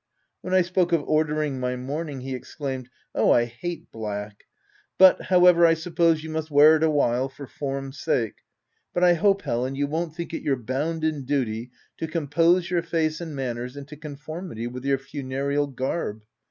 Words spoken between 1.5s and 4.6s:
my mourning, he exclaimed —"Oh, I hate black!